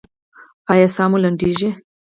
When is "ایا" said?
0.71-0.87